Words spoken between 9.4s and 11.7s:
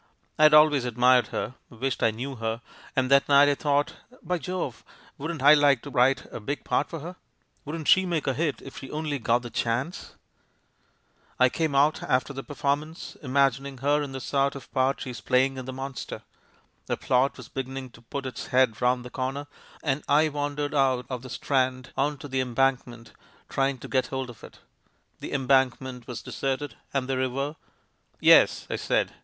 the chance!' I